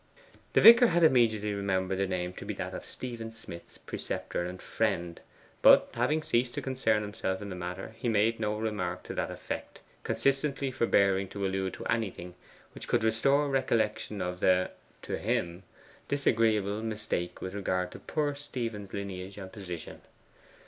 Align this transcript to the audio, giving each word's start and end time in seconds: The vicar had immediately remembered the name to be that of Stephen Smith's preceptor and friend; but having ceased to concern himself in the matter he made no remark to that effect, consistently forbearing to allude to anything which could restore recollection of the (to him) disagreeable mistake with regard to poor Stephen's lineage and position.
The 0.53 0.61
vicar 0.61 0.87
had 0.87 1.03
immediately 1.03 1.53
remembered 1.53 1.99
the 1.99 2.07
name 2.07 2.33
to 2.33 2.43
be 2.43 2.55
that 2.55 2.73
of 2.73 2.87
Stephen 2.87 3.31
Smith's 3.31 3.77
preceptor 3.77 4.43
and 4.45 4.59
friend; 4.59 5.21
but 5.61 5.89
having 5.93 6.23
ceased 6.23 6.55
to 6.55 6.61
concern 6.63 7.03
himself 7.03 7.39
in 7.39 7.49
the 7.49 7.55
matter 7.55 7.93
he 7.99 8.09
made 8.09 8.39
no 8.39 8.57
remark 8.57 9.03
to 9.03 9.13
that 9.13 9.29
effect, 9.29 9.81
consistently 10.01 10.71
forbearing 10.71 11.27
to 11.27 11.45
allude 11.45 11.73
to 11.73 11.85
anything 11.85 12.33
which 12.73 12.87
could 12.87 13.03
restore 13.03 13.47
recollection 13.47 14.23
of 14.23 14.39
the 14.39 14.71
(to 15.03 15.19
him) 15.19 15.61
disagreeable 16.07 16.81
mistake 16.81 17.39
with 17.39 17.53
regard 17.53 17.91
to 17.91 17.99
poor 17.99 18.33
Stephen's 18.33 18.95
lineage 18.95 19.37
and 19.37 19.51
position. 19.53 20.01